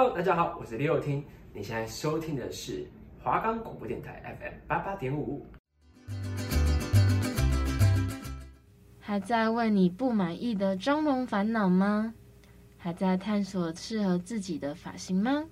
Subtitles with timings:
[0.00, 1.22] Hello，大家好，我是李友听。
[1.52, 2.86] 你现在收听的是
[3.22, 5.44] 华冈广播电台 FM 八八点五。
[8.98, 12.14] 还在为你不满意的妆容烦恼吗？
[12.78, 15.44] 还在探索适合自己的发型吗？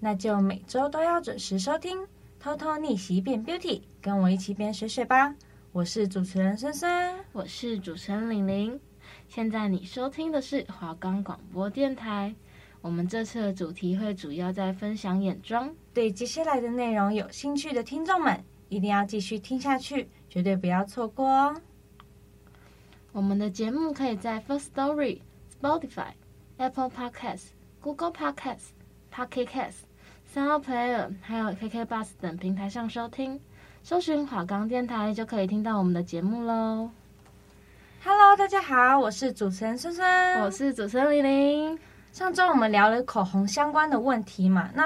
[0.00, 1.96] 那就每周都要准时收听
[2.40, 5.32] 《偷偷逆袭变 Beauty》，跟我一起变水水吧。
[5.70, 8.80] 我是主持人孙孙，我是主持人玲玲。
[9.28, 12.34] 现在你收听的是华冈广播电台。
[12.82, 21.54] 我们这次的主题会主要在分享眼妆，对接下来的内容有兴趣的听众们，一定要继续听下去，绝对不要错过哦。
[23.12, 25.20] 我们的节目可以在 First Story、
[25.60, 26.08] Spotify、
[26.56, 27.50] Apple Podcasts、
[27.80, 28.70] Google Podcasts、
[29.14, 29.82] Pocket Casts、
[30.34, 33.38] Sound Player，还有 KK Bus 等平台上收听，
[33.84, 36.90] 搜寻华冈电台就可以听到我们的节目喽。
[38.02, 41.78] Hello，大家好，我是主持人孙孙，我是主持人玲玲。
[42.12, 44.84] 上周我们聊了口红相关的问题嘛，那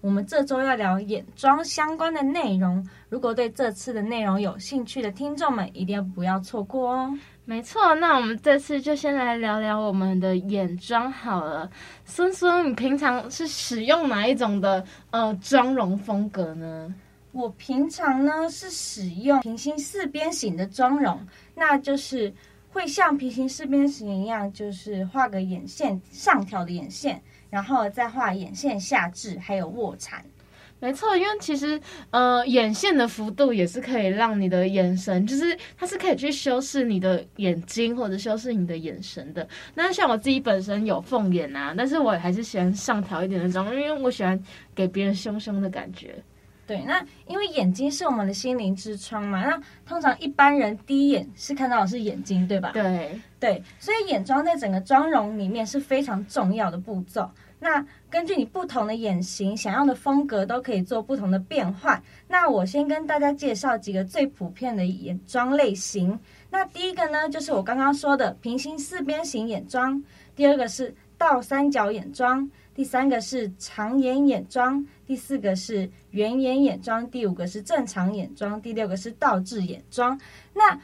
[0.00, 2.88] 我们这周要聊眼妆相关的内容。
[3.08, 7.18] 如果对这次的内容有兴趣的听众们，一定不要错过哦。
[7.44, 11.68] 没错，那我们这次就先来聊聊我们的眼妆好了。
[12.04, 16.94] 孙孙，你平常是使用哪一种的呃妆容风格呢？
[17.32, 21.18] 我平常呢是使用平行四边形的妆容，
[21.56, 22.32] 那就是。
[22.78, 27.20] 会像平行四边形一样，就是画个眼线上挑的眼线，
[27.50, 30.24] 然后再画眼线下至，还有卧蚕。
[30.78, 39.48] 没错，因为其实呃，眼线的幅度也是可以让你的眼神，就是它是可以去修饰你的眼睛或者修饰你的眼神的。
[39.74, 44.40] 那像我自己本身有凤眼啊，但是我还是喜欢上挑一点的妆，因为我喜欢
[44.72, 46.14] 给别人凶凶的感觉。
[46.68, 52.72] 对，那因为眼睛是我们的心灵之窗嘛，那通常一般人第一眼是看到的是眼睛，对吧？
[52.74, 57.30] 对对，所以眼妆在整个妆容里面是非常重要的步骤。
[57.60, 62.00] 那根据你不同的眼型，想要的风格都可以做不同的变换。
[62.28, 66.20] 那我先跟大家介绍几个最普遍的眼妆类型。
[66.50, 70.00] 那第一个呢，就是我刚刚说的平行四边形眼妆；
[70.36, 72.48] 第二个是倒三角眼妆；
[72.78, 74.86] 第三个是长眼眼妆。
[75.04, 80.16] 第四个是圆眼眼妆，第五个是正常眼妆，第六个是倒置眼妆。
[80.54, 80.78] 那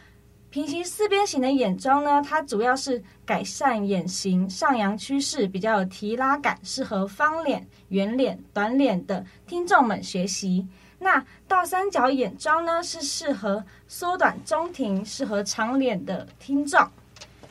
[0.50, 10.66] 平行四边形的眼妆呢，它主要是改善眼型上扬趋势，比较有提拉感，适合方脸、圆脸、短脸的听众们学习。
[10.98, 16.84] 那倒三角眼妆呢，是适合缩短中庭、适合长脸的听众。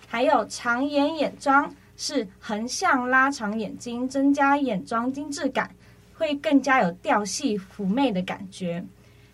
[0.06, 1.74] 还有长眼眼妆
[2.06, 5.70] 是横向拉长眼睛，增加眼妆精致感。
[6.16, 8.86] 会更加有调戏妩媚的感觉。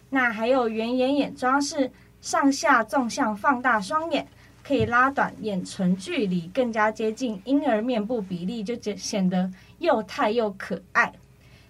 [0.10, 1.92] 那还有圆眼眼妆是
[2.22, 4.26] 上下纵向放大双眼，
[4.64, 11.12] 可以拉短眼唇距离，更加接近婴儿面部比例，就显得又态又可爱。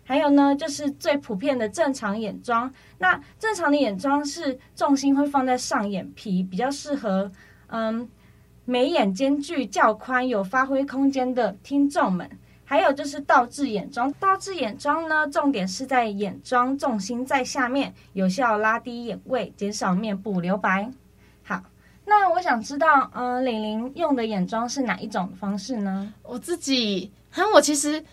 [0.06, 2.72] 还有呢，就是最普遍的正常眼妆。
[3.00, 7.30] 那正常的眼妆是重心会放在上眼皮，比较适合
[7.68, 8.08] 嗯
[8.69, 12.30] 眉眼间距较宽、有发挥空间的听众们。
[12.63, 20.88] 还有就是倒置眼妆，倒置眼妆呢，重点是在眼妆重心在下面，有效拉低眼位，减少面部留白。
[21.41, 21.63] 好，
[22.06, 26.13] 那我想知道，嗯、呃，玲玲用的眼妆是哪一种方式呢？
[26.22, 28.06] 我自己，哈，我其实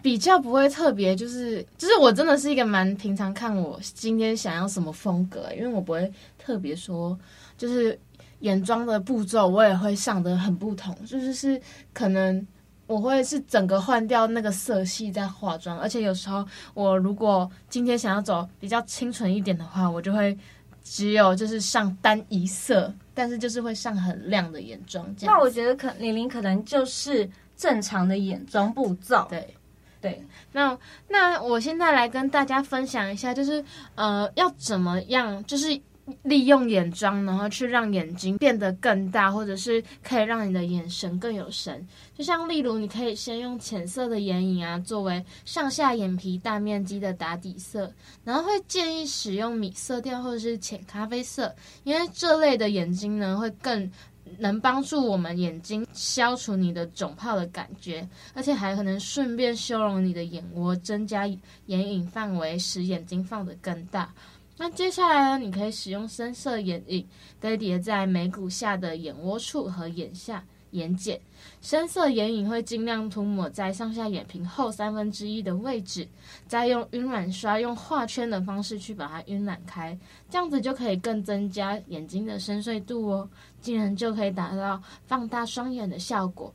[0.00, 6.08] 比较不会特别，就是，就是我真的是一个蛮平常看我今天想要什么风格，因为我不会
[6.38, 7.18] 特别说，
[7.58, 7.98] 就是
[8.46, 11.60] 眼妆的步骤我也会上的很不同，就是是
[11.92, 12.46] 可能。
[12.88, 20.38] 我会是整个换掉那个色系再化妆，而且有时候我如果今天想要走比较清纯一点的话，我就会
[20.84, 25.04] 只有就是上单一色，但是就是会上很亮的眼妆。
[25.22, 29.26] 那我觉得可玲玲可能就是正常的眼妆步骤。
[29.28, 29.52] 对
[30.00, 30.78] 对，那
[31.08, 33.64] 那我现在来跟大家分享一下，就是
[33.96, 35.76] 呃要怎么样，就是。
[36.22, 41.86] 利用眼妆，然后去让眼睛变得更大，或者是可以让你的眼神更有神。
[42.16, 47.92] 就像例如，你可以先用浅色的眼影啊，作为上下眼皮大面积的打底色，
[48.24, 53.90] 然后会建议使用米色调或者是浅咖啡色，因为这类的眼睛呢，会更
[54.38, 64.12] 能帮助我们眼睛消除你的肿泡的感觉，而且还可能顺便修容你的眼窝，增加眼影范围，使眼睛放得更大。
[64.58, 67.06] 那接下来呢，你可以使用深色眼影
[67.38, 71.18] 堆叠在眉骨下的眼窝处和眼下眼睑。
[71.60, 76.08] 深色眼影会尽量涂抹在上下眼皮后三分之一的位置，
[76.48, 79.96] 再用晕染刷用画圈的方式去把它晕染开，
[80.30, 83.28] 这样子就可以更增加眼睛的深邃度哦，
[83.60, 86.52] 进而就可以达到放大双眼的效果。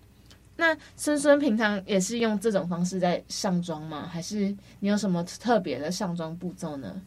[0.57, 4.07] 那孙孙平常也是用这种方式在上妆吗？
[4.12, 7.00] 还是你有什么特别的上妆步骤呢？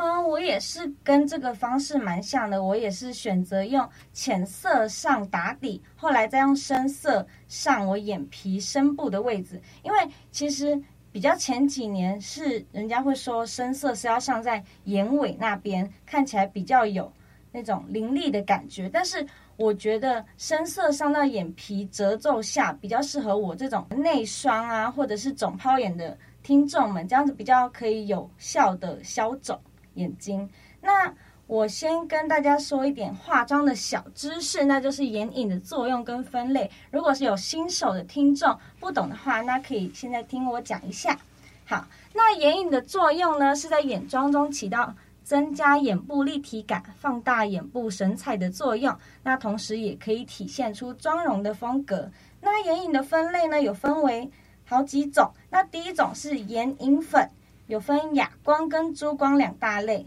[0.00, 2.62] 嗯，我也是跟这个方式蛮像的。
[2.62, 9.60] 我也是选择用浅色上打底，后来再用深色上我眼皮深部的位置。
[9.82, 9.98] 因为
[10.30, 10.80] 其实
[11.10, 17.12] 比较前几年是人家会说深色是要上在眼尾那边，看起来比较有
[17.50, 18.88] 那种凌厉的感觉。
[18.88, 29.58] 但是我觉得深色上到眼皮褶皱下比较适合我这种内双啊，或者是肿泡眼的听众们，这样子比较可以有效的消肿。
[29.98, 30.48] 眼睛，
[30.80, 31.12] 那
[31.46, 36.70] 我先跟大家说一点化妆的小知识，那就是眼影的作用跟分类。
[36.90, 41.18] 如果是有新手的听众不懂的话，那可以现在听我讲一下。
[41.64, 48.94] 好，那眼影的作用呢，是在眼妆中起到增加眼部立体感、放大眼部神采的作用。
[49.22, 52.10] 那同时也可以体现出妆容的风格。
[52.40, 54.30] 那眼影的分类呢，有分为
[54.64, 55.32] 好几种。
[55.50, 57.30] 那第一种是眼影粉。
[57.68, 60.06] 有分哑光跟珠光两大类，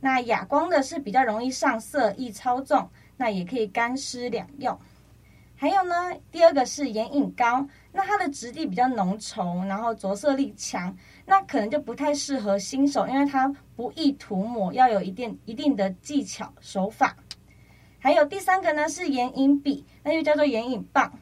[0.00, 2.88] 那哑光的是比较容易上色、易操纵，
[3.18, 4.76] 那也可以干湿两用。
[5.54, 5.94] 还有呢，
[6.30, 17.14] 第二个是眼影膏，那它的质地比较浓稠，然后着色力强，那可能就不太适合新手，因为它不易涂抹，要有一定一定的技巧手法。
[17.98, 21.12] 还有第三个呢是眼影笔，那又叫做眼影棒。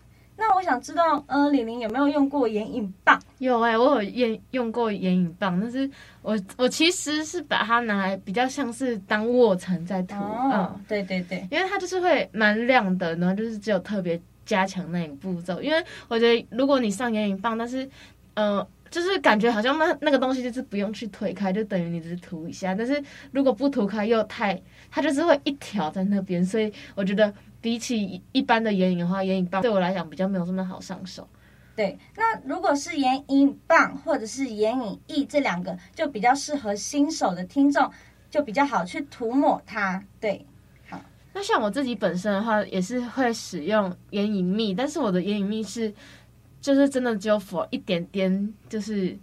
[0.40, 3.20] 那我想知道，呃，李玲有没有用过眼影棒？
[3.38, 5.88] 有哎、欸，我有用用过眼影棒，但是
[6.22, 10.14] 我我其实是把它拿来比较像是当卧蚕在涂。
[10.14, 15.60] 哦、嗯，对对对，因为它就是会蛮亮的，然后就是只有特别加强那个步骤。
[15.60, 17.86] 因为我觉得如果你上眼影棒，但是，
[18.32, 22.74] 呃，就是感觉好像那那个东西就是不用去推开，就等于你只是涂一下。
[22.74, 24.58] 但是如果不涂开又太，
[24.90, 27.30] 它就是会一条在那边，所以我觉得。
[27.60, 31.28] 比起一般的眼影的话，眼影棒对我来讲比较没有这么好上手。
[31.76, 37.90] 对，那如果是眼影棒或者是眼影液这两个，就比较适合新手的听众，
[38.30, 40.02] 就比较好去涂抹它。
[40.20, 40.44] 对，
[40.88, 41.00] 好。
[41.32, 45.94] 那像我自己本身的话，也是会使用眼影蜜，但是我的眼影蜜是，
[46.60, 49.16] 就是真的只有 for 一点点，就是。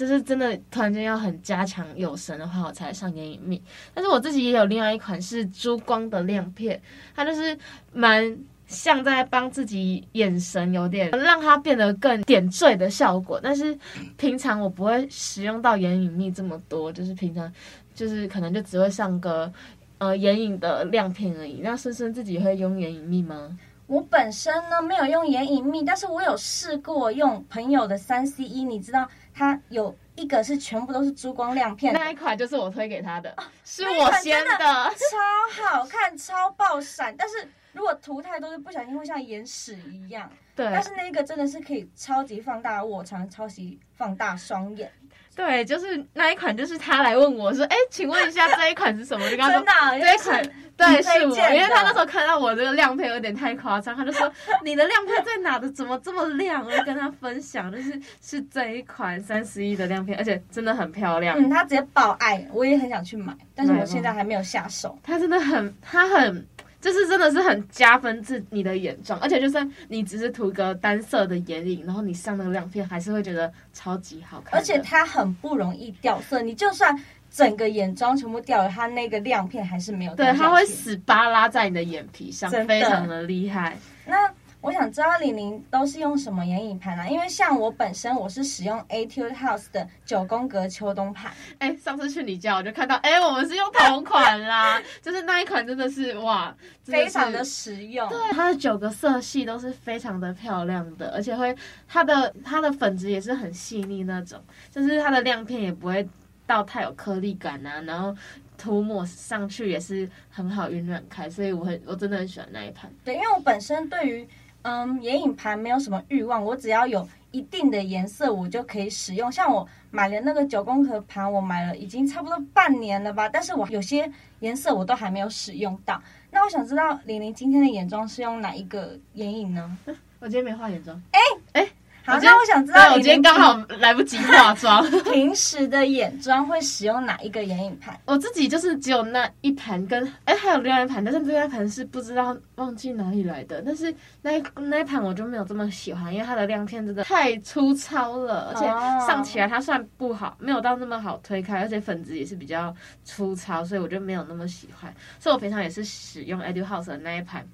[0.00, 3.62] 就是真的，突然间要很加强有神的话，我才上眼影蜜。
[3.92, 6.80] 但是我自己也有另外一款是珠光的亮片，
[7.14, 7.54] 它就是
[7.92, 8.34] 蛮
[8.66, 13.38] 像在帮自己眼神有点让它变得更点缀的效果。
[13.42, 13.78] 但是
[14.16, 17.52] 平常我不会使用到眼影蜜这么多，就是平常
[17.94, 19.52] 就是可能就只会上个
[19.98, 21.60] 呃眼影的亮片而已。
[21.62, 23.54] 那深深自己会用眼影蜜吗？
[23.86, 29.06] 我本身呢没有用眼影蜜，但是我有试过用朋友的三 C E，你知道。
[29.32, 33.34] 它有一个是全部都是珠光亮片，那一款就是我推给他的，
[33.64, 37.14] 是我先的，超好看，超爆闪。
[37.16, 40.30] 但是如果涂太多，就不小心会像眼屎一样。
[40.54, 44.92] 对，但是那个真的是可以超级放大卧蚕，超级放大双眼。
[45.34, 49.64] 对，就是那一款，就是他来问我说：“哎，请问一下这一款是什么？”就跟他说
[49.98, 50.42] ：“这一款，
[50.76, 54.30] 对，是我。”因为他那时候看到我这个亮片有点太夸张，他就说
[54.62, 55.70] ：“你的亮片在哪的？
[55.70, 61.38] 怎么这么亮？”我就跟他分享，就是是这一款三十一的亮片，而且真的很漂亮。
[61.38, 64.98] 嗯，他直接爆爱，我也很想去买，但是我现在还没有下手。
[65.02, 66.46] 他真的很，他很。
[66.80, 74.58] 就是真的是很加分自你的眼妆，而且就算你只是涂个单色的眼影，然后你上那个亮片，还是会觉得超级好看。
[74.58, 76.98] 而且它很不容易掉色，你就算
[77.30, 80.24] 整个眼妆全部掉了，它那个亮片还是没有掉。
[80.24, 83.76] 对，它会死扒拉在你的眼皮上，非常的厉害。
[84.06, 84.30] 那。
[84.60, 87.08] 我想知道玲玲都是用什么眼影盘啊？
[87.08, 91.32] 因为像我本身我是使用 Etude House 的九宫格秋冬盘。
[91.58, 98.06] 哎、欸，上次去你家我就看到，哎、欸，我们是用同款啦，就是那一款真的是哇，非常的实用。
[98.10, 101.56] 对，它的九个色系都是非常的漂亮的，而且会
[101.88, 104.38] 它的它的粉质也是很细腻那种，
[104.70, 106.06] 就是它的亮片也不会
[106.46, 108.14] 到太有颗粒感啊，然后
[108.58, 112.92] 涂抹上去也是很好晕染开，所以我很我真的很喜欢那一盘。
[113.02, 114.28] 对，因为我本身对于
[114.62, 119.30] 嗯，眼影盘没有什么欲望，我只要有一定的颜色，我就可以使用。
[119.30, 126.02] 像我买了那个九宫格盘，我买了已经差不多半年了吧，但是我有些颜色我都还没有使用到。
[126.30, 129.78] 那我想知道玲玲今天的眼妆是用哪一个眼影呢？
[130.20, 131.02] 我今天没画眼妆。
[131.12, 131.20] 哎
[131.52, 131.68] 哎。
[132.04, 134.84] 好，那我想知道，我今天刚好来不及化妆。
[135.04, 137.98] 平时的眼妆会使用哪一个眼影盘？
[138.06, 143.62] 我自己就是只有那一盘，跟哎还有另外一盘，但是另外一盘是不知道忘记哪里来的。
[143.64, 148.66] 但是那那一盘我就没有这么喜欢，因为它的亮片真的太粗糙了，而且
[149.06, 154.92] 上起来它算不好，没有到那么好推开，而且粉质也是比较粗糙，所以我就没有那么喜欢。
[155.18, 157.46] 所以我平常也是使用 Etude House 的那一盘，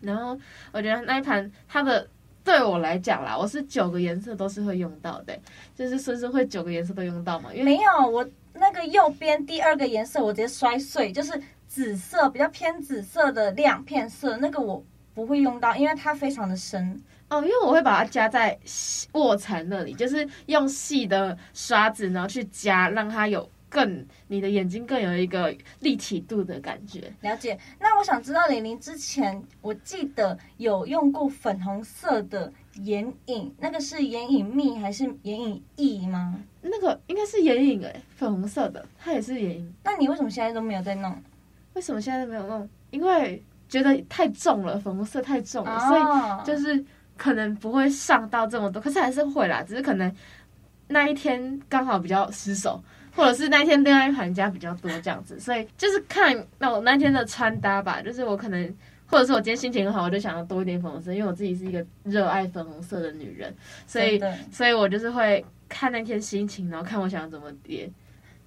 [0.00, 0.38] 然后
[0.70, 2.08] 我觉得那一盘它的。
[2.44, 5.38] 对我来讲啦，我是九个颜色都是会用到的，
[5.74, 7.52] 就是孙孙会九个颜色都用到嘛？
[7.52, 14.84] 因为没有，我那个右边第二个颜色我直接摔碎，就是紫色比较偏紫色的亮片色，那个我
[15.14, 17.00] 不会用到，因为它非常的深。
[17.28, 18.58] 哦，因为我会把它加在
[19.12, 27.10] 卧蚕那里，就是用细的刷子，然后去加，让它有更你的眼睛更有一个立体度的感觉。
[27.22, 27.58] 了解。
[27.80, 32.52] 那我想知道玲玲之前，我记得有用过粉红色的
[32.82, 36.38] 眼影，那个是眼影蜜还是眼影液吗？
[36.60, 39.74] 那个应该是眼影诶，粉红色的，它也是眼影。
[39.82, 41.16] 那你为什么现在都没有在弄？
[41.72, 42.68] 为什么现在都没有弄？
[42.90, 46.84] 因为觉得太重了，粉红色太重了，哦、所以就是。
[47.14, 49.62] 可能不会上到这么多，可是还是会啦。
[49.62, 50.12] 只是可能
[50.88, 52.82] 那一天刚好比较失手，
[53.14, 58.00] 或者是那一天恋爱玩家比较多这样子，所以就是看那我那天的穿搭吧。
[58.02, 58.74] 就是我可能，
[59.06, 63.54] 或者是我今天心情很好，我就想要多一点粉红色，因为我自己是一个热爱粉红色的女人，
[63.86, 67.90] 所以所以我就是会看那天心情，然后看我想要怎么叠。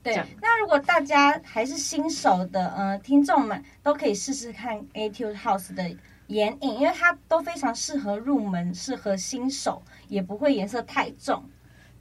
[0.03, 5.84] 对，那如果大家还是新手的呃听众们，都可以试试看 Etude House 的。
[6.29, 11.48] 眼影，因为它都非常适合入门，适合新手，也不会颜色太重。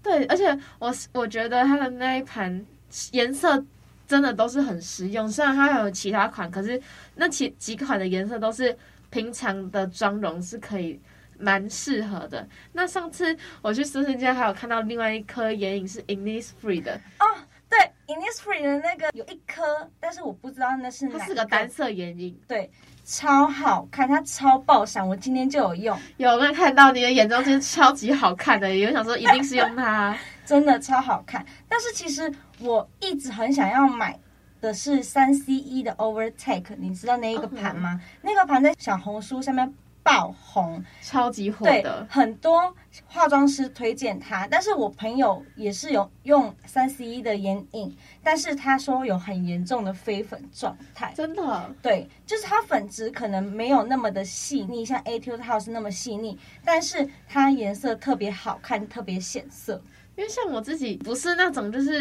[0.05, 2.65] 对，而且我我觉得它的那一盘
[3.13, 3.65] 颜色
[4.07, 5.27] 真的都是很实用。
[5.27, 6.81] 虽然它还有其他款，可是
[7.15, 8.77] 那几几款的颜色都是
[9.09, 11.01] 平常的妆容是可以
[11.39, 12.47] 蛮适合的。
[12.73, 17.27] 那上次我去孙孙家还有看到另外一颗眼影是 Innisfree 的哦，
[17.71, 21.19] 对，Innisfree 的那个有一颗，但是我不知道那是哪。
[21.19, 22.71] 它是个单色眼影，对。
[23.05, 25.99] 超好看，它超爆闪，我今天就有用。
[26.17, 28.75] 有没有看到你的眼妆真的超级好看的？
[28.75, 31.45] 有想说一定是用它， 真的超好看。
[31.69, 34.19] 但是其实我一直很想要买
[34.61, 39.73] 的是三 CE 的 Overtake，你知道那一个盘吗？Oh, 那个盘在小红书上面。
[40.05, 42.73] 爆红，超级火的，很多
[43.07, 44.47] 化妆师推荐它。
[44.49, 51.13] 但是我朋友也是有用三 CE 的眼影，但是他说有很严重的飞粉状态。
[51.17, 51.75] 真的？
[51.83, 59.83] 对，就是它粉质可能没有那么的细腻，像 Etude House 那么细腻，但是它颜色特别好看，特别显色。
[60.17, 61.99] 因为像我自己不是那种，就是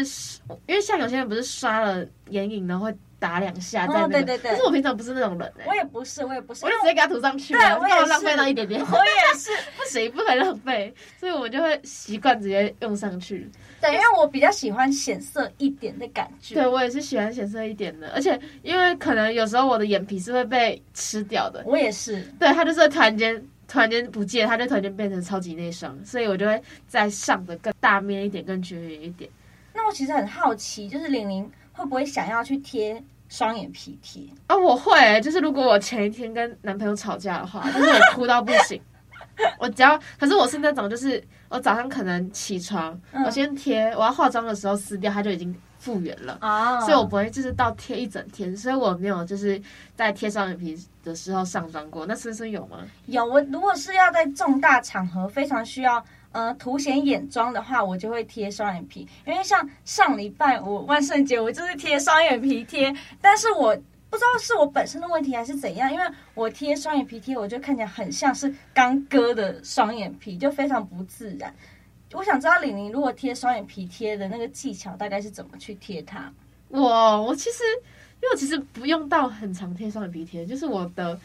[0.66, 2.96] 因为像有些人不是刷了眼影然后会。
[3.16, 4.50] 打两下在那个，对对对。
[4.50, 8.78] 可是我平常不是那种人，我也不是，我也不是，我就直接给它涂上去，对，我也浪费到一点点。
[8.82, 13.50] 我也是， 不行，不可以浪费，所以我就会习惯直接用上去。
[13.80, 16.54] 对，因为我比较喜欢显色一点的感觉。
[16.54, 22.20] 对，我也是喜欢显色一点的，而且因为可能有时候我的眼皮是会被吃掉的，我也是。
[22.38, 23.42] 对，它就是突然间
[23.74, 29.28] 突然间不见，他就突然间变成超级内双，所以我就会再上的更大面一点，更绝缘一点。
[29.74, 33.02] 那我其实很好奇，就是玲玲会不会想要去贴？
[33.28, 38.80] 双眼皮贴啊，我会，就是如果我前一天跟男朋友吵架的话，就是我哭到不行，
[39.58, 45.52] 我只要，可是我是那种，就是我早上可能起床，嗯、我先贴，我要化妆的时候撕掉，它就已经
[45.84, 49.60] 复原了啊，所以我不会就是到贴一整天，所以我没有就是
[49.94, 52.06] 在贴双眼皮的时候上妆过。
[52.06, 52.78] 那孙孙有吗？
[53.06, 56.02] 有，我如果是要在重大场合非常需要。
[56.34, 63.72] 呃，凸显眼妆的话，我就会贴双眼皮，因为像上礼拜我万圣节，我就是贴双眼皮贴，但是我
[64.10, 71.54] 不知道是我本身的问题还是怎样，因为我贴双眼皮贴，我就看起来很像是刚割的双眼皮，就非常不自然。
[72.14, 76.32] 我想知道玲玲如果贴双眼皮贴的那个技巧大概是怎么去贴它？
[76.68, 77.62] 我我其实
[78.16, 81.18] 因为我其实不用到很常贴双眼皮贴，就是我的。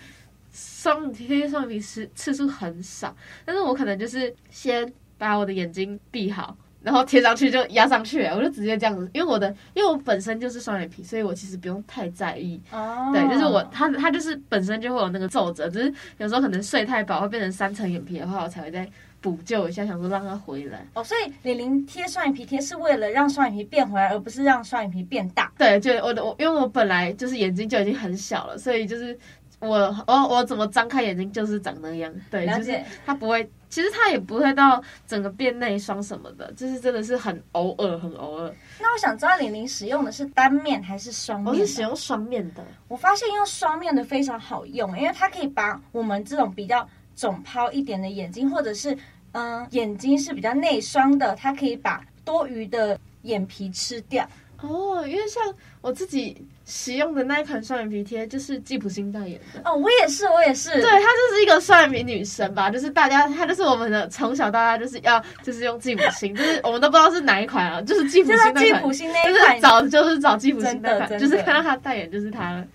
[0.51, 3.15] 双贴双眼皮次次数很少，
[3.46, 12.60] 但是我可能就是先把我的眼睛闭好，然后贴上去就压上去，我就直接这样子，因为我的因为我本身就是双眼皮，所以我其实不用太在意。
[12.72, 18.89] 哦，对，就是我它它就是本身就会有那个皱褶，只是有时候可能睡太饱会变成三层眼皮的话，我才会再
[19.21, 20.85] 补救一下，想说让它回来。
[20.93, 25.51] 哦，所以玲玲贴双眼皮贴是为了让双眼皮变回来，而不是让双眼皮变大。
[25.57, 29.17] 对，就我的我因为我本来就是眼睛就已经很小了，所以就是。
[29.61, 38.55] 我我我怎么张开眼睛就是长那样，对，就是它不会，其实它也不会到整个变内双什么的，就是真的是很偶尔，很偶尔。
[38.79, 41.53] 那我想知道玲玲使用的是单面还是双面？
[41.53, 42.65] 我是使用双面的。
[42.88, 46.88] 我发现用双面的非常好用，因为它可以把我们这种比较
[47.19, 48.97] 肿泡一点的眼睛，或者是
[49.33, 54.25] 嗯眼睛是比较内双的，它可以把多余的眼皮吃掉。
[54.61, 55.41] 哦，因为像
[55.81, 56.35] 我自己
[56.65, 59.61] 使用的那一款双眼皮贴，就是吉普星代言的。
[59.65, 60.69] 哦，我也是，我也是。
[60.69, 68.65] 对，她就是一个双眼皮女神吧，就是大家，她就是我们的从小到大就是要就是用吉普星，就是我们都不知道是哪一款啊，就是吉普星那款。
[68.65, 72.65] 吉普星那一款，就是找就是找吉普星那款，就是看到她代言就是她了。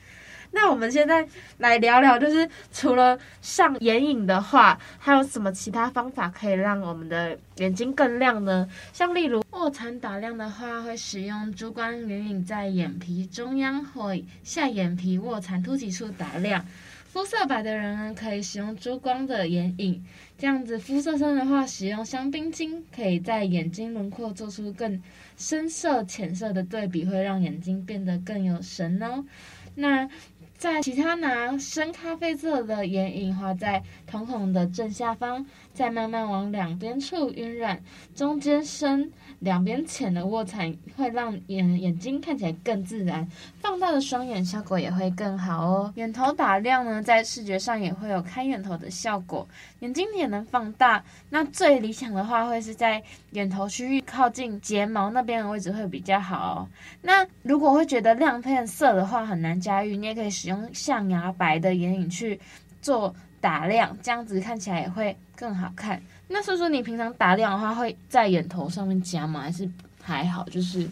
[0.55, 1.27] 那我们现在
[1.59, 8.69] 来聊聊，就是除了上眼影的话，还有什么其他方法可以让我们的眼睛更亮呢？
[8.93, 16.65] 像例如卧蚕打亮的话，会使用珠光眼影在眼皮中央或下眼皮卧蚕凸起处打亮。
[17.09, 20.05] 肤色白的人呢，可以使用珠光的眼影。
[20.37, 25.01] 这样子肤色深的话，使用香槟金，可以在眼睛轮廓做出更
[25.37, 29.25] 深色、浅色的对比，会让眼睛变得更有神哦。
[29.77, 30.09] 那
[30.65, 35.45] 在其他拿深咖啡色的眼影画在瞳孔的正下方，
[35.75, 37.83] 再慢慢往两边处晕染，
[38.15, 39.13] 中间深。
[39.41, 43.29] 两边浅的卧蚕会让眼眼睛看起来更自然，
[43.61, 45.93] 放大的双眼效果也会更好哦。
[45.97, 49.47] 眼头打亮呢，在视觉上也会有开眼头的效果，
[49.81, 51.05] 眼睛也能放大。
[51.31, 56.69] 那最理想的话，会是在眼头区域靠近睫毛那边的位置会比较好哦。
[57.03, 62.39] 那如果会觉得亮片色的话很难驾驭，你也可以使用象牙白的眼影去
[62.81, 66.01] 做打亮，这样子看起来也会更好看。
[66.29, 69.43] 那说说你平常打亮的话，会在眼头上面加吗？
[69.43, 69.69] 还是
[70.03, 70.43] 还好？
[70.45, 70.89] 就是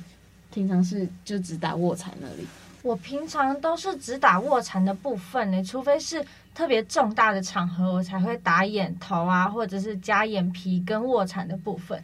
[0.53, 2.47] 平常是就只打卧蚕那里。
[2.83, 6.23] 我平常都是只打卧蚕的部分呢，除非是
[6.55, 11.99] 特别重大的场合，我才会打眼头啊，或者是加眼皮跟卧蚕的部分。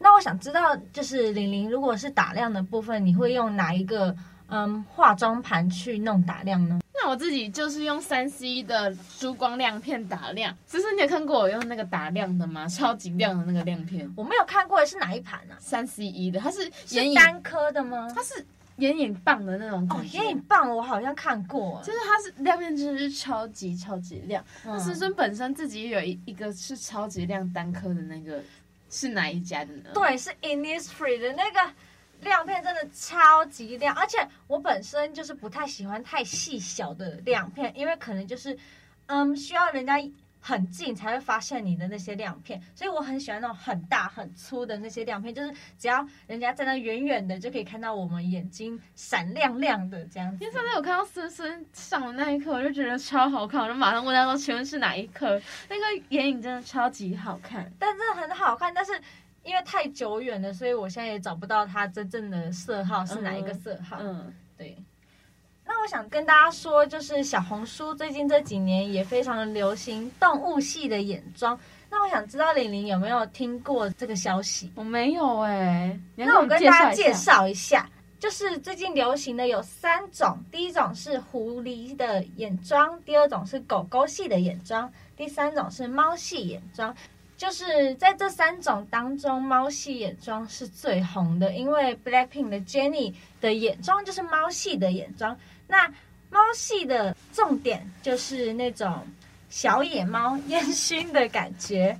[0.00, 4.16] 那我想知道，就是玲玲，如果是打亮的部分，你会用哪一个
[4.54, 6.80] 嗯化妆盘去弄打亮呢？
[6.94, 10.56] 那我自己就是用三 C 的珠光亮片打亮。
[10.64, 12.68] 其实你有看过我用那个打亮的吗？
[12.68, 15.56] 超级亮的那个亮片，我没有看过，是哪一盘呢？
[15.58, 18.08] 三 C 一的，它是眼影单颗的吗？
[18.14, 18.46] 它是
[18.76, 19.84] 眼影棒的那种。
[19.90, 24.42] 哦，眼影棒我好像看过，就是它是亮片，真的是超级超级亮。
[24.64, 28.40] 那师尊本身自己有一一个是超级亮单颗的那个，
[28.88, 29.90] 是哪一家的呢？
[29.92, 31.72] 对，是 Innisfree 的那个。
[32.24, 38.58] 亮片真的超级亮，而且我本身就是不太喜欢太细小的亮片，因为可能就是，
[39.06, 39.94] 嗯，需要人家
[40.40, 50.44] 很近才会发现你的那些亮片，所以我很喜欢那种很大很粗的那些亮片，就是只要人家站在那远远的就可以看到我们眼睛闪亮亮的这样子。
[50.44, 58.92] 因为上次我看到森森上的那一刻，我就觉得超好看，我就马上问他说：“请问是哪一颗？”那个眼影真的超级好看，但真的很好看，但是。
[59.44, 63.98] 因为太久远了，所以我现在也找不到它真正的色号是哪一个色号。
[64.00, 64.76] 嗯，嗯，对。
[65.66, 71.58] 那我想跟大家说，就是小红书最近这几年也非常的流行动物系的眼妆。
[71.90, 74.70] 那我想知道玲玲有没有听过这个消息？
[74.74, 76.00] 我没有哎、欸。
[76.16, 86.94] 那我跟大家介绍一下，就是最近流行的有三种，第一种是狐狸的眼妆，第二种是狗狗系的眼妆，第三种是猫系眼妆。
[87.36, 95.36] 就是在这三种当中，猫系眼妆是最红的，因为 Blackpink 的 Jennie 的眼妆就是猫系的眼妆。
[95.66, 95.86] 那
[96.30, 99.06] 猫系的重点就是那种
[99.50, 101.98] 小野猫烟熏的感觉，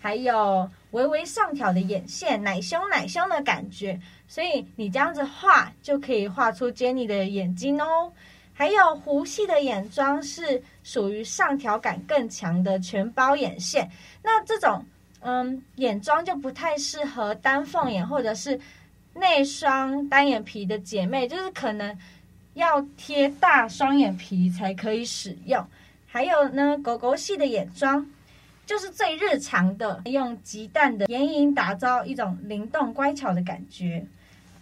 [0.00, 4.00] 还有微微上挑的眼线，奶凶奶凶的感觉。
[4.28, 8.12] 所以你这样子画就可以画出 Jennie 的眼睛哦。
[8.58, 13.86] 还有狐系的眼妆是属于上挑感更强的全包眼线，
[14.22, 14.82] 那这种
[15.20, 18.58] 嗯眼妆就不太适合单凤眼或者是
[19.12, 21.94] 内双单眼皮的姐妹，就是可能
[22.54, 25.62] 要贴大双眼皮才可以使用。
[26.06, 28.10] 还有呢，狗狗系的眼妆
[28.64, 34.02] 就是最日常的，用极淡的眼影打造一种灵动乖巧的感觉。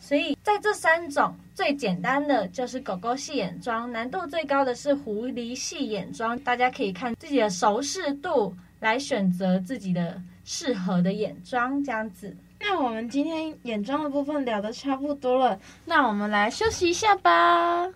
[0.06, 6.38] 所以在这三种最简单的就是狗狗系眼妆，难度最高的是狐狸系眼妆。
[6.40, 12.36] 大家可以看自己的熟视度来选择自己的适合的眼妆，这样子。
[12.60, 17.90] 那我们今天眼妆的部分聊得差不多了，那我们来休息一下吧。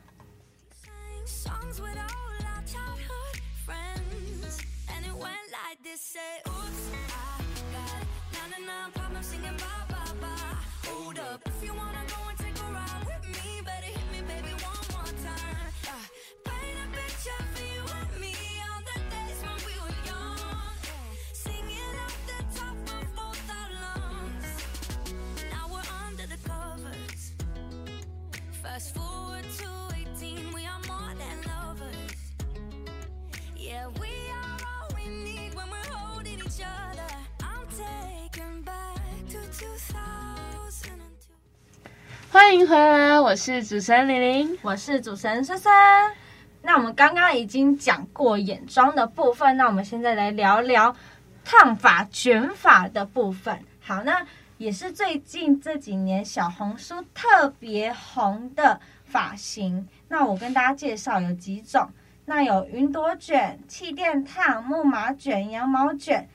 [11.34, 11.42] up.
[11.46, 14.84] If you wanna go and take a ride with me, better hit me, baby, one
[14.94, 15.72] more time.
[15.92, 16.06] Uh,
[16.48, 18.34] paint a picture for you and me
[18.72, 20.76] on the days when we were young.
[21.32, 24.50] Singing at the top of both our lungs.
[25.52, 27.22] Now we're under the covers.
[28.62, 29.27] Fast forward.
[42.30, 45.72] 欢迎回来，我是主持人玲玲，我是主持人孙孙。
[46.60, 50.94] 那我们刚刚已经讲过眼妆的部分，那我们现在来聊聊
[51.42, 53.58] 烫发卷发的部分。
[53.80, 54.22] 好，那
[54.58, 59.88] 也是最近这几年小红书特别红的发型。
[60.06, 61.88] 那我跟大家介绍有几种，
[62.26, 66.28] 那有云朵卷、气垫烫、木马卷、羊毛卷、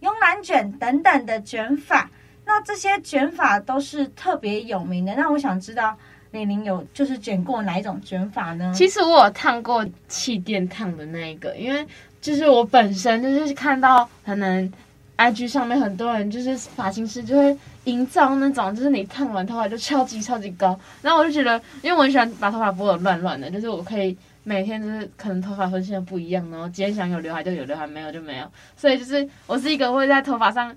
[0.00, 2.08] 慵懒卷等等的卷法。
[2.44, 5.14] 那这些卷法都是特别有名的。
[5.14, 5.96] 那我想知道。
[6.34, 8.72] 李玲有就是卷过哪一种卷法呢？
[8.74, 11.86] 其实我有烫过气垫烫的那一个，因为
[12.20, 14.72] 就是我本身就是看到可能
[15.16, 30.74] IG 上面很多人就是发型师就会营造那种，就是你烫完头发就超级超级高，然后我就觉得，因为我很喜欢把头发拨的乱乱的，就是我可以每天就是可能头发分线的不一样，然后今天想有刘海就有刘海，没有就没有，所以就是我是一个会在头发上。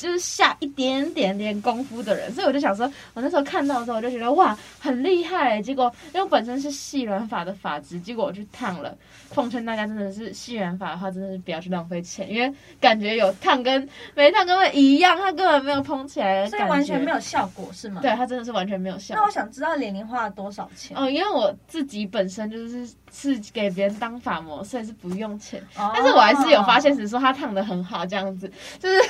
[0.00, 5.60] 就是下一点点点功夫的人，所以我就想说，我那时候看到的时候，我就觉得哇，很厉害。
[5.60, 8.96] 结果因为我本身是细软发的发质，结果我去烫了。
[9.30, 12.50] 奉劝大家，真的是细软发的话，真的是不要去浪费钱，因为
[12.80, 18.00] 感觉有烫跟没烫根本一样，它根本没有蓬起来，所以完全没有效果，是吗？
[18.00, 19.20] 对，它真的是完全没有效果。
[19.20, 20.96] 那我想知道玲玲花了多少钱？
[20.96, 22.88] 哦，因为我自己本身就是。
[23.10, 25.58] 是给别人当发模，所以是不用钱。
[25.78, 28.46] Oh, 但是我还是有发现，只是说他烫得很好，这样子
[28.78, 29.00] 就是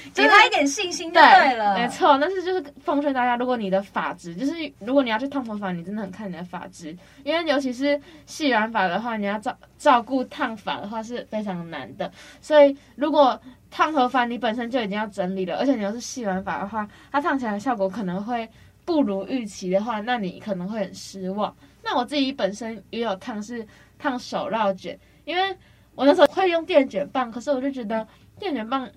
[0.14, 1.74] 给他一点信心就对了。
[1.74, 12.10] 对没错，但是就是奉劝大家，如果你的发质，就是如果你要去烫头发，你真的很看你的发质，因为尤其是细软发的话，你要照照顾烫发的话是非常难的。
[12.40, 18.48] 所以如果烫头发你本身就已经要整理了，而且你又是细软发的话，它烫起来的效果可能会
[18.84, 21.54] 不如预期的话，那你可能会很失望。
[21.82, 23.66] 那我自己本身也有烫，是
[23.98, 25.56] 烫手绕卷，因为
[25.94, 28.06] 我那时候会用电卷棒，可是我就觉得
[28.38, 28.88] 电卷棒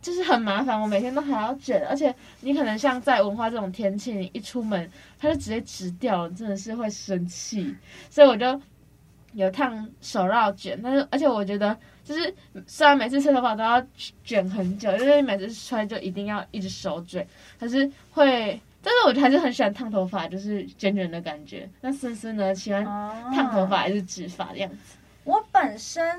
[0.00, 7.74] 就是很麻烦，我每天都还要卷，而且你可能像在文化这种天气，你一出门它就直接直掉了，真的是会生气，
[8.10, 8.60] 所以我就
[9.32, 12.34] 有烫手绕卷，但是而且我觉得就是
[12.66, 13.84] 虽然每次吹头发都要
[14.24, 17.26] 卷很久，因为每次吹就一定要一直手卷，
[17.58, 18.60] 可是会。
[18.80, 21.68] 但是我还是很喜欢烫头发，就是卷卷的感觉。
[21.80, 22.54] 那思思呢？
[22.54, 22.84] 喜欢
[23.34, 24.96] 烫头发还是直发的样子？
[25.24, 26.16] 我本身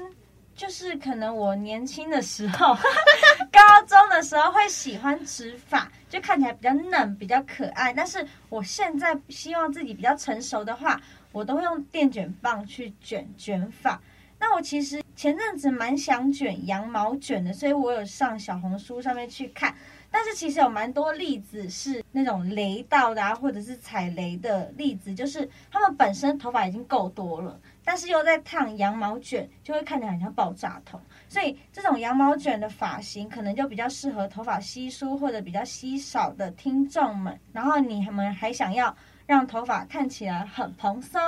[0.59, 2.75] 就是可能我年轻的时候，
[3.49, 7.93] 高中的时候会喜欢直发，就看起来比较嫩、比较可爱。
[7.93, 10.99] 但是我现在希望自己比较成熟的话，
[11.31, 13.97] 我都会用电卷棒去卷卷发。
[14.37, 19.73] 那我其实前阵子蛮想卷羊毛卷的，所以我有上小红书上面去看。
[20.11, 27.57] 但是其实有蛮多例子是那种雷到的啊，或者是踩雷的例子，就是他们本身头发已经够多了，
[27.89, 31.01] 但是又在烫羊毛卷，就会看起来很像爆炸头。
[31.27, 37.35] 所以这种羊毛卷的发型可能就比较适合头发稀疏或者比较稀少的听众们。
[37.51, 41.19] 然后你们还想要让头发看起来很蓬松，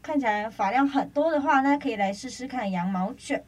[0.00, 3.44] 看起来发量很多的话，那可以来试试看羊毛卷。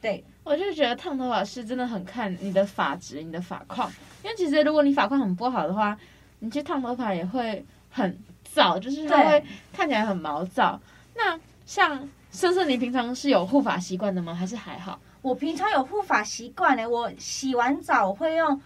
[0.00, 0.24] 对。
[0.44, 3.90] 我就觉得烫头发是真的很看你的发质、你的发况，
[4.22, 5.98] 因为其实如果你发况很不好的话，
[6.38, 8.16] 你去烫头发也会很
[8.54, 10.80] 燥，就是它会看起来很毛躁。
[11.16, 11.36] 那
[11.68, 14.34] 像思思，你平常是有护发习惯的吗？
[14.34, 14.98] 还是还好？
[15.20, 18.58] 我平常有护发习惯呢，我洗完澡我会用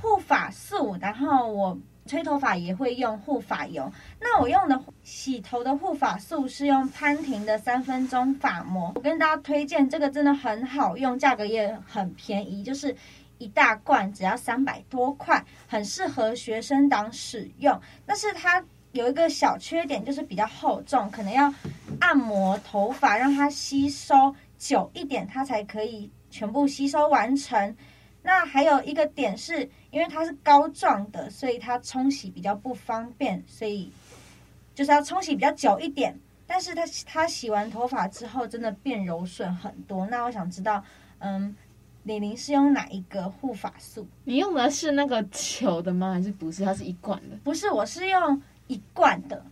[0.00, 1.78] 护发素，然后我。
[2.06, 3.90] 吹头发也会用护发油，
[4.20, 8.92] 那我用的洗头的护发素是用潘婷的三分钟发膜。
[8.94, 12.94] 我跟大家推荐这个真的很好用，价格也很便宜，就是
[13.38, 17.80] 一大罐只要三百多块，很适合学生党使用。
[18.06, 18.64] 但是它
[18.98, 21.52] 有一个小缺点，就是比较厚重，可能要
[22.00, 27.76] 按摩头发让它吸收久一点，它才可以全部吸收完成。
[28.22, 33.92] 那还有一个点是，因为它是膏状的，所以它冲洗比较不方便，所以
[34.74, 36.18] 就是要冲洗比较久一点。
[36.48, 40.06] 但是它它洗完头发之后，真的变柔顺很多。
[40.06, 40.82] 那我想知道，
[41.18, 41.54] 嗯，
[42.04, 44.06] 李玲是用哪一个护发素？
[44.24, 46.12] 你用的是那个球的吗？
[46.12, 46.64] 还是不是？
[46.64, 47.36] 它是一罐的？
[47.44, 49.44] 不是，我是用一罐的，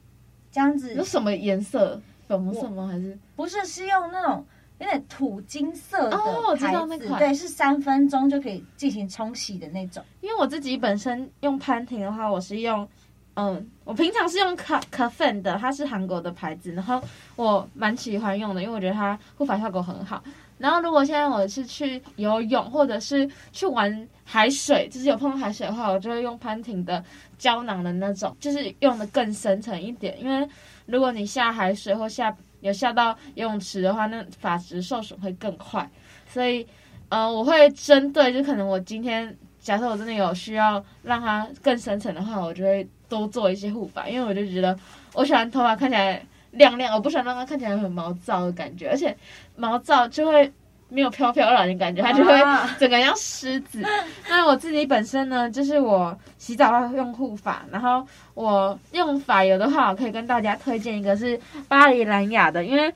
[0.50, 0.94] 这样子。
[0.94, 2.00] 有什么颜色？
[2.27, 2.87] 粉红色吗？
[2.87, 3.18] 还是？
[3.37, 4.44] 不是，是用那种。
[4.79, 10.03] 有点土金色的哦，我知道那款，对，是三分钟就可以进行冲洗的那种。
[10.20, 12.87] 因为我自己本身用潘婷的话，我是用，
[13.35, 17.00] 嗯，我平常是用卡卡粉的，它是韩国的牌子，然后
[17.37, 20.22] 我蛮喜欢用的，因为我觉得它护发效果很好。
[20.58, 27.04] 然后如果现在我是去游泳或者是去玩海水，就是有碰到海水的话，我就会用潘婷的
[27.36, 30.16] 胶囊的那种，就是用的更深层一点。
[30.22, 30.48] 因为
[30.86, 35.88] 如果你下海水或下有下到游泳池的话，那发质受损会更快，
[36.26, 36.66] 所以，
[37.10, 44.78] 呃，我会针对，就可能我今天假设我真的有需要让它更深层的话，我就会多做一些护发，因为我就觉得
[45.12, 49.14] 我喜欢头发看起来亮亮，我不喜欢让它看起来很毛躁的感觉，而且
[49.56, 50.52] 毛躁就会
[50.88, 52.32] 没有飘飘然的感觉，它就会
[52.78, 53.82] 整个像狮子。
[54.28, 61.38] 那我自己本身呢，就是我洗澡要用护发，然后我用发油的话，我可以跟大家推荐一个是
[61.68, 62.92] 巴黎兰雅的，因为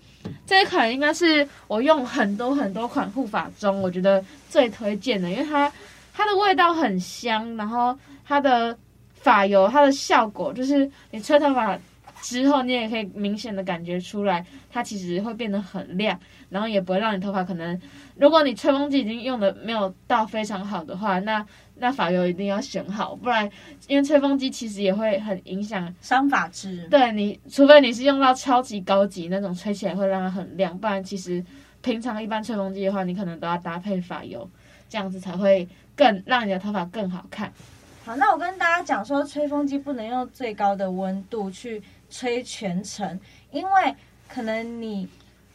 [0.47, 5.73] 这一款应该是我用很多很多款护发中，我觉得最推荐的，因为它
[6.15, 8.77] 它的味道很香，然后它的
[9.15, 11.77] 发油它的效果就是你吹头发。
[12.21, 16.19] 之后你也可以明显的感觉出来，它其实会变得很亮，
[16.49, 17.81] 然后也不会让你头发可能，
[18.17, 21.45] 如果你吹风机已经用的没有到非常好的话，那
[21.77, 23.49] 那发油一定要选好，不然
[23.87, 26.87] 因为吹风机其实也会很影响伤发质。
[26.91, 31.45] 对，你除非你是用到超级高级那种，吹起来会让它很亮，不然其实
[31.83, 34.49] 平常一般吹风机的话，你可能都要搭配发油，
[34.89, 37.53] 这样子才会更让你的头发更好看。
[38.05, 41.83] 好，那我跟大家讲说，吹风机不能用最高的温度去。
[42.11, 43.95] 吹全程，因为
[44.31, 45.07] 可能你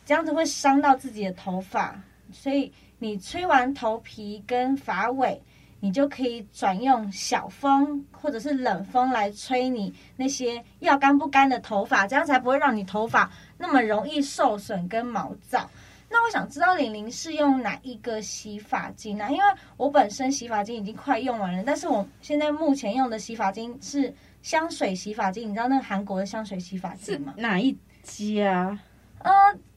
[0.06, 2.00] 这样子会伤到自己的头发，
[2.32, 5.42] 所以你吹完头皮跟发尾，
[5.80, 15.70] 你就可以转用小风或者是冷风来吹你那些要干不干的头发，这样才不会让你头发那么容易受损跟毛躁。
[16.10, 19.28] 那我想知道玲玲是用哪一个洗发精呢？
[19.32, 19.44] 因为
[19.78, 24.14] 我本身洗发精已经快用完了，但是我现在目前用的洗发精是。
[24.44, 27.34] 香水洗发精，你知道那个韩国的香水洗发精吗？
[27.38, 28.78] 哪一家？
[29.24, 29.32] 呃，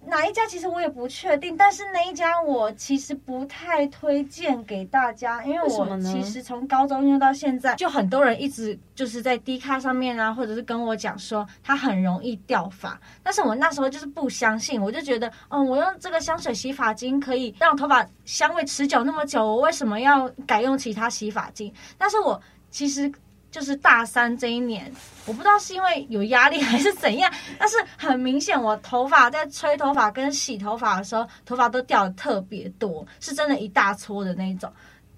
[0.06, 21.72] 哪一家其实我也不确定，但是那一家我其实不太推荐给大家，因为我其实从高中用到现在，就很多人一直就是在 D 卡上面啊，或者是跟我讲说它很容易掉发，但是我那时候就是不相信，我就觉得，嗯，我用这个香水洗发精可以让头发香味持久那么久，我为什么要改用其他洗发精？
[21.96, 23.10] 但是我其实。
[23.56, 24.92] 就是大三这一年，
[25.24, 34.70] 我不知道是因为有压力 还是怎样，但是很明显，我头发在吹头发跟洗头发的时候，头发都掉的特别多，是真的一大撮的那种。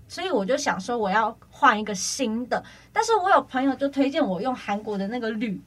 [0.07, 2.63] 所以我就想说，我要换一个新的。
[2.93, 5.61] 但是我有朋友就推荐我用韩国的那个铝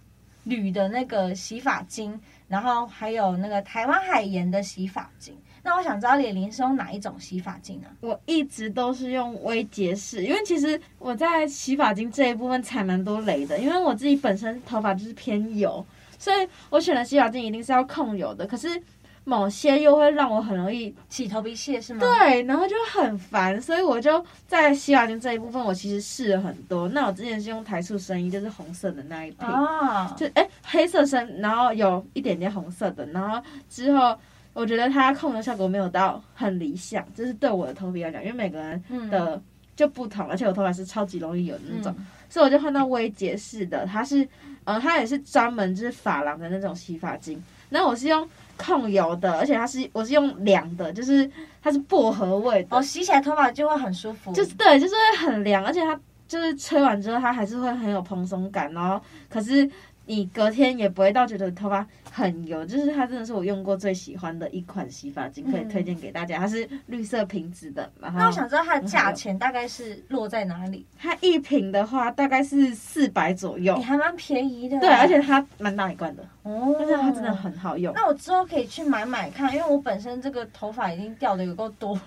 [0.45, 5.37] 铝的那个洗发精，然后还有那个台湾海盐的洗发精。
[5.63, 7.87] 那我想知道李玲是用哪一种洗发精呢？
[8.01, 15.85] 我一直都是用微洁士，因为其实我在洗发精这一部分踩蛮多雷的，因为我自己本身头发就是偏油，
[16.17, 18.47] 所以我选的洗发精一定是要控油的。
[18.47, 18.81] 可是
[19.23, 21.99] 某些又会让我很容易起头皮屑，是吗？
[21.99, 26.87] 对，然后就很烦，所以我就在洗发精这一部分，我其实试了很多。
[26.89, 34.17] 那我之前是用台塑生医，就是红色的那一瓶啊，就哎黑色深，然后有一点点红色的，然后之后。
[34.53, 39.41] 我觉得它控的效果没有到很理想，就是对我的头皮来讲，因为每个人的
[39.75, 41.95] 就不同，而且我头发是超级容易油的那种，
[42.29, 44.27] 所以我就换到威洁式的，它是，
[44.65, 47.41] 呃，它也是专门就是发廊的那种洗发精。
[47.69, 51.29] 那我是用控油的，而且它是我是用凉的，就是
[51.63, 59.69] 它是薄荷味的，哦，洗起来头发就会很舒服，就是对，就是会很凉，而且它就是吹完之后它还是会很有蓬松感，然后可是。
[60.11, 66.37] 你隔天也不会到觉得头发很油，就是它真的是我用过最喜欢的一款洗发精，可以推荐给大家。
[66.37, 70.85] 它是绿色瓶子的，然后那我想知道它的价钱大概是落在哪里？
[70.99, 74.77] 它一瓶的话大概是四百左右，你还蛮便宜的。
[74.81, 77.93] 对，而且它蛮大一罐的哦，但是它真的很好用。
[77.95, 82.01] 那我之后可以去买买看，因为我本身这个头发已经掉的有够多了，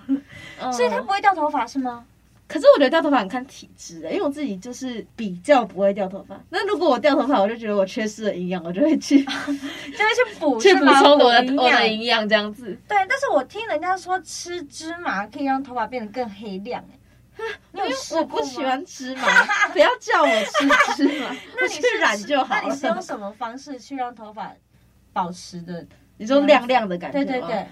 [0.61, 2.05] 嗯，所以它不会掉头发是吗？
[2.47, 6.39] 可是我觉得掉头发很看体质的，因为我自己就是比较不会掉头发。
[6.49, 12.65] 那如果我掉头发，我就觉得我缺失了营养，我就会去 就会去补去补充我的我的营养这样子。
[12.87, 16.83] 对，但是我听人家说吃芝麻可以让头发变得更黑亮，
[17.37, 22.61] 哎，因为我不喜欢芝麻，不要叫我吃芝麻， 那你去染就好了。
[22.63, 24.53] 那你是用什么方式去让头发
[25.11, 25.85] 保持的？
[26.17, 27.25] 你说亮亮的感觉？
[27.25, 27.65] 对对对，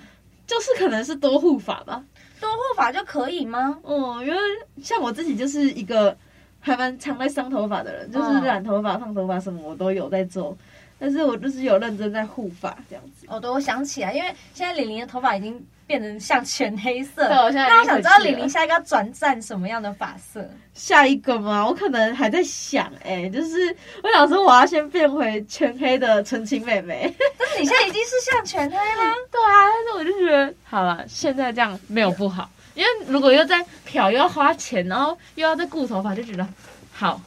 [0.48, 2.04] 就是可能是多护发吧。
[2.44, 3.80] 多护发就可以吗？
[3.82, 4.38] 哦、嗯，因为
[4.82, 6.16] 像我自己就是一个
[6.60, 10.56] 还蛮常在伤头发的人，就是染头发、烫头发什么我都有在做，
[11.04, 13.26] 但是我就是有认真在护发这样子。
[13.28, 20.50] 哦，对，我想起来，因为现在玲玲的头发已经变成像全黑色，对，我现在那我想知道玲玲下一个要转战什么样的发色？
[20.74, 21.68] 下一个吗？
[21.68, 27.14] 我可能还在想、欸，哎，就是我想说我要先变回全黑的纯情妹妹。
[27.38, 36.48] 但是你现在已经是像全黑了， 对啊，但是我就觉得好了，现在这样没有不好，因为如果又在漂又要花钱，然后又要再顾头发，就觉得
[36.94, 37.20] 好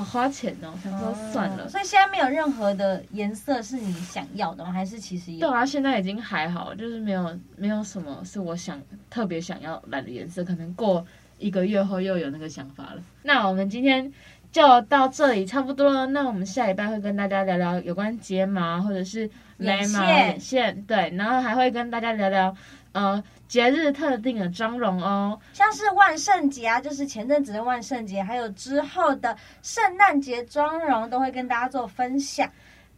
[0.00, 0.72] 好花钱哦。
[0.82, 4.72] 想说算了、嗯，所以现在没有任何的颜色是你想要的吗？
[4.72, 5.40] 还是其实有？
[5.40, 11.06] 对啊，现在已经还好，就是没有没有什么是我想特别想要染的颜色，可能过。
[11.38, 13.02] 一个月后又有那个想法了。
[13.22, 14.12] 那我们今天
[14.52, 16.04] 就到这里差不多了。
[16.08, 22.54] 那我们下礼拜会跟大家聊聊有关睫毛或者是眉毛、眼线，对，然后还会跟大家聊聊
[22.92, 32.48] 呃节日特定的妆容哦，像是万圣节啊，就是前阵子的万圣节，还有之后的圣诞节妆容都会跟大家做分享。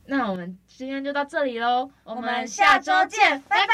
[0.04, 3.72] 那我们今天就到这里喽，我们下周见，拜拜。